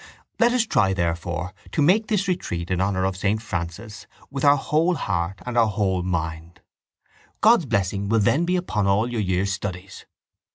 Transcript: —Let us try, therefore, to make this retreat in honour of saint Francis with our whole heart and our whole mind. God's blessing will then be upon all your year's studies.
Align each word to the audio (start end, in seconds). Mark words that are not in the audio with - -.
—Let 0.39 0.51
us 0.51 0.65
try, 0.65 0.95
therefore, 0.95 1.53
to 1.73 1.79
make 1.83 2.07
this 2.07 2.27
retreat 2.27 2.71
in 2.71 2.81
honour 2.81 3.05
of 3.05 3.15
saint 3.15 3.39
Francis 3.43 4.07
with 4.31 4.43
our 4.43 4.55
whole 4.55 4.95
heart 4.95 5.39
and 5.45 5.55
our 5.55 5.67
whole 5.67 6.01
mind. 6.01 6.59
God's 7.39 7.67
blessing 7.67 8.09
will 8.09 8.17
then 8.19 8.43
be 8.43 8.55
upon 8.55 8.87
all 8.87 9.11
your 9.11 9.21
year's 9.21 9.51
studies. 9.53 10.07